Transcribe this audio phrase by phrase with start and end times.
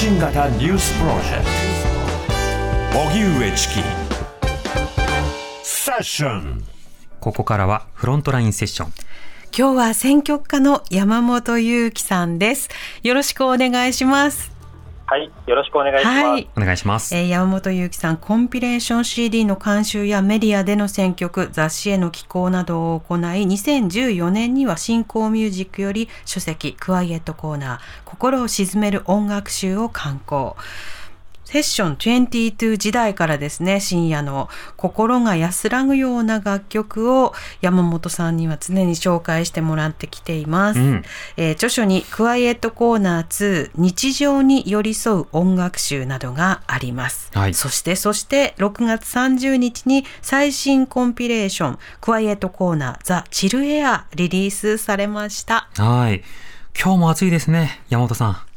[0.00, 1.44] 信型ニュースプロジェク
[2.92, 3.74] ト荻上チキ
[5.64, 6.62] セッション
[7.18, 8.92] ここからはフロントラインセッション。
[9.46, 12.68] 今日は選曲家の山本裕樹さんです。
[13.02, 14.57] よろしくお願いします。
[15.10, 16.18] はい、よろしくお願いします。
[16.18, 16.50] はい。
[16.54, 17.16] お願いします。
[17.16, 30.58] えー山本裕樹さん、コンピレーション CD の監修やメディアでの選曲、雑誌への寄稿などを行い、2014年には新興ミュージックより書籍、クワイエットコーナー、心を鎮める音楽集を刊行。
[31.48, 40.80] セッション22時代からですね、深夜の心が安らぐような楽曲を山本さんには常に紹介してもらってきています。
[40.80, 41.02] うん
[41.38, 47.30] えー著書にクワイエットコーナー2日常に寄り添う音楽集などがあります。
[47.32, 55.70] はいそしてそして6月30日に最新コンピレーションクワイエットコーナーザ・チルエアリリースされました。
[55.78, 56.22] はい。
[56.78, 58.47] 今日も暑いですね、山本さん。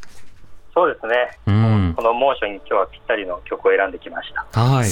[0.74, 4.60] そうですね、うんこの猛暑に今日はぴったりの曲を選んできました。
[4.60, 4.90] はい。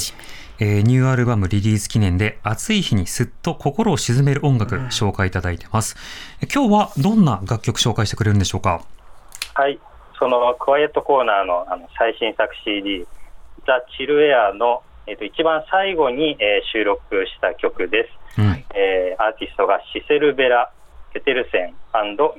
[0.60, 5.96] えーニューアルバムリリース記念で暑い日にすっと心を鎮める音楽紹介いただいてます。
[6.54, 8.82] 今日はどんな楽曲紹介してくれるんでしょうか？
[9.54, 9.80] はい、
[10.20, 13.08] そのクワイエットコーナーのあの最新作 CD、
[13.66, 18.42] ザ・チルエアの、えっと一番最後に、えー収録した曲です。
[18.42, 18.66] うん。
[18.76, 20.72] えーアーティストがシセルベラ・
[21.14, 21.76] ペテルセン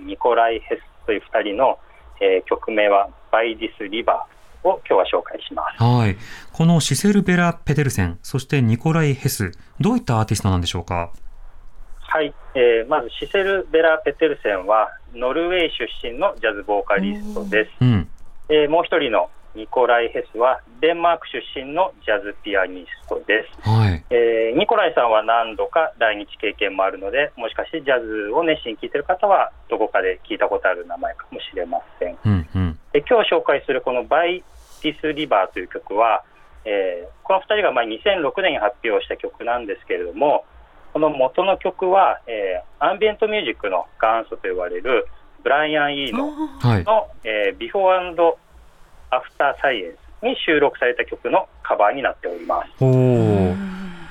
[0.06, 1.78] ニコライ・ヘスという2人の、
[2.20, 5.82] えー曲名は「By This River」を今日は紹介します。
[5.82, 6.16] はい。
[6.52, 11.10] このシセルベラ・ペテルセン、そしてニコライ・ヘス、どういったアーティストなんでしょうか？
[12.00, 17.70] はい、えーまずシセル・ベラ・ペテルセンはノルウェー出身のジャズボーカリストです。
[17.80, 18.08] うん。
[18.48, 23.68] えーもう一人のニコライ・ヘスはデンマーク出身のジャズピアニストです。
[23.68, 24.04] はい。
[24.10, 32.18] えーニコライさんは何度か来日経験もあるので、もしかしてジャズを熱心に聴いてる方はどこかで聞いたことある名前かもしれません。
[32.24, 32.78] うんうん。
[32.92, 36.22] で今日紹介するこの「By This River」という曲は、
[36.64, 40.44] えーこの2人がまあ2006年に発表した曲なんですけれども
[40.92, 45.06] この元の曲は、えーアンビエントミュージックの元祖と呼ばれる
[45.44, 46.84] ブライアン・イーノはい。
[46.84, 49.96] の「えー、 Before and After Science」
[50.26, 52.84] に収録された曲のカバーになっております。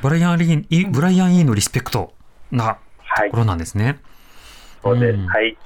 [0.01, 2.13] ブライアン・リーブライアン・イーのリスペクト
[2.51, 3.99] なはいとこ、ろなんですね。
[4.81, 5.57] そうです、うんはい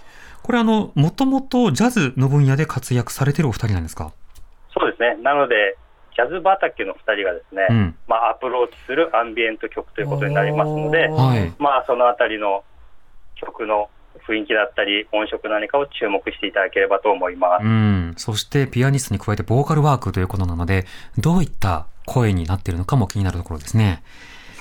[0.41, 4.11] これあの、もともとジャズの分野で活躍されてるお二人なんですか？
[4.77, 5.77] そうですねなので
[6.15, 7.95] ジャズ畑の2人がですね、うん。
[8.07, 11.53] まあ、アプローチするアンビエント曲ということになりますのではい。
[11.59, 12.63] まあ、そのあたりの
[13.35, 13.89] 曲の
[14.27, 17.63] 雰囲気だったり、音色何かを注目していただければと思います。
[17.63, 18.13] うん。
[18.17, 20.85] そしてピアニストに加えてボーカルワークということなので、
[21.17, 24.03] どういった声になっているのかも気になるところですね。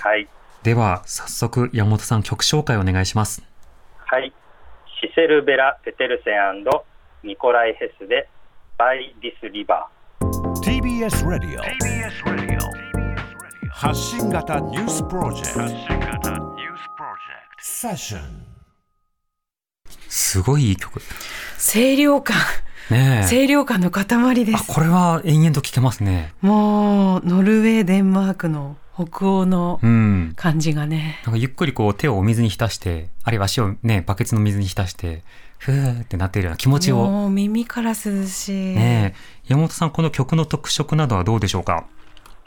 [0.01, 0.29] はい。
[0.63, 3.43] では、早速山本さん曲紹介お願いします。
[4.07, 4.33] はい。
[5.01, 6.65] シセルベラ・ペテルセン
[7.25, 8.29] ニコライ・ヘスで、
[8.79, 9.89] By This River
[10.65, 18.53] TBS ラディオ TBS ラディオ発信型ニュースプロジェクト発信型ニュースプロジェクトセッション
[20.09, 21.01] すごいいい曲。
[21.59, 22.37] 清涼感、
[22.91, 23.29] ねえ。
[23.29, 24.73] 清涼感の塊であ、す。
[24.73, 26.33] これは延々と聴けますね。
[26.41, 30.33] もうノルウェー、デンマークの北欧のうん。
[30.37, 31.21] 感じがね。
[31.25, 35.23] なんかゆっくりこう手をお水に浸して、あるいは足をね、バケツの水に浸して、
[35.59, 36.97] ふーってなっているような気持ちを。
[36.97, 38.77] もう耳から涼しい。
[38.77, 39.49] ねえ。
[39.49, 41.87] 山本さん、この曲の特色などはどうでしょうか？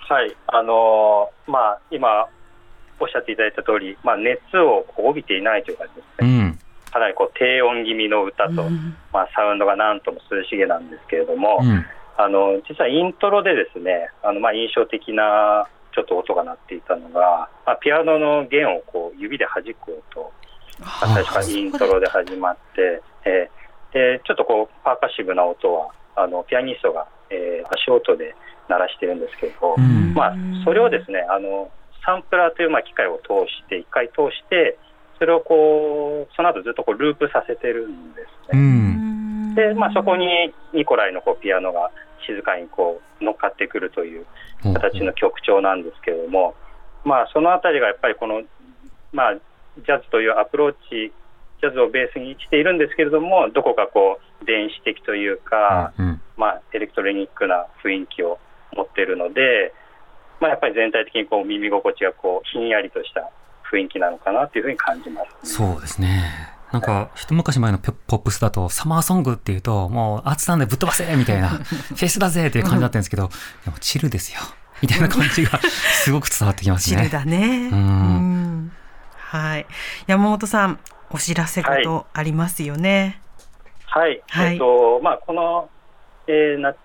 [0.10, 0.14] ー。
[0.14, 0.36] はい。
[0.48, 2.28] あのーまあ、今、
[3.00, 6.60] おっしゃっていただいた通り、まあ、熱をこう帯びていないというかですうね、ん。
[6.96, 11.86] かなりこう低音気味の歌と、うんまあ、サウンドがなんとも涼しげなんですけれども、うん。
[12.18, 20.32] あの実はイントロでですねあの、まあ、印象的なちょっと音が鳴っていたのが、まあ、ピアノの弦をこう指で弾く音
[20.80, 28.36] が最初からイントロで始まって、えーでちょっとこうパーカッシブな音はあのピアニストが、えー足音で
[28.68, 31.72] 鳴らしてるんですけど、うんまあ、それをですねあの
[32.06, 34.78] サンプラーというまあ機械を通して一回通して
[35.20, 38.62] それをこうその後ずっとこうループさせてるんですうね。
[38.62, 39.56] ん。
[39.56, 41.92] で、まあ、そこにニコライのこうピアノが
[42.28, 44.26] 静かにこう乗っかってくるという
[44.74, 46.56] 形の曲調なんですけれども、
[47.04, 48.44] まあ、そのあたりがやっぱりこの、
[49.14, 51.14] まあ、ジャズというアプローチ、
[51.62, 56.22] ジャズをベースにしているんですけれども、どこかこう電子的というか、うん。
[56.38, 58.40] まあ、エレクトロニックな雰囲気を
[58.76, 59.74] 持っているので、
[60.42, 63.32] まあ、やっぱり全体的にこう耳心地がこうひんやりとした
[63.72, 65.56] 雰囲気なのかなというふうに感じます。
[65.56, 66.56] そうですね。
[66.72, 73.30] なんか、一昔前のポポップスだと、サマーソングっていうと、もう、暑さんでぶっ飛ばせみたいな、 フェスだぜっていう感じだったんですけど、
[73.64, 74.42] でも、チルですよ。
[74.82, 76.98] みたいな感じが、すごく伝わってきますね。
[76.98, 77.72] チルだね。
[79.16, 79.66] はい。
[80.08, 80.80] 山本さん、
[81.12, 83.22] お知らせことありますよね。
[83.86, 85.70] はい、はいえっとまあ、この、
[86.28, 86.78] えー夏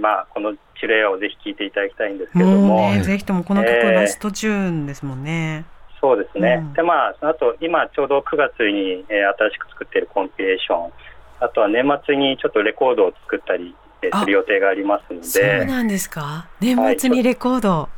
[0.00, 2.56] まあ、このチルエアをぜひ聴いていただきたいんですけども。
[2.56, 5.64] もうね、ぜひともこの曲ラストチューンですもんね。
[6.12, 6.60] えー、そうですね。
[6.60, 10.92] うん、で、まあ、あと今ちょうど9月に、えー、新しく作っているコンピレーション、
[11.40, 13.74] あとは年末にちょっとレコードを作ったり
[14.20, 15.26] する予定がありますので。
[15.26, 16.48] そうなんですか？
[16.60, 17.88] 年末にレコード、は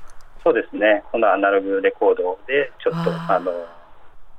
[0.41, 1.03] い、そうですね。
[1.13, 3.51] このアナログレコードでちょっと、あの、